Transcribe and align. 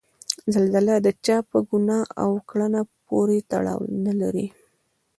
زلزله 0.53 0.95
د 1.05 1.07
چا 1.25 1.37
په 1.49 1.57
ګناه 1.69 2.05
او 2.23 2.31
کړنه 2.49 2.81
پورې 3.07 3.37
تړاو 3.51 3.81
نلري. 4.05 4.47